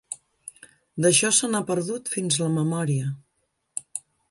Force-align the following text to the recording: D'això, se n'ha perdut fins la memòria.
D'això, 1.05 1.31
se 1.41 1.51
n'ha 1.51 1.61
perdut 1.67 2.11
fins 2.15 2.41
la 2.45 2.49
memòria. 2.57 3.13